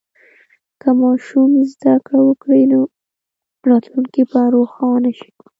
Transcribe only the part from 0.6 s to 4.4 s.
که ماشوم زده کړه وکړي، نو راتلونکی